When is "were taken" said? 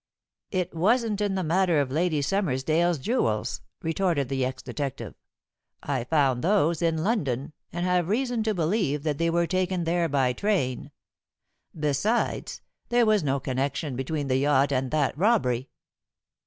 9.29-9.83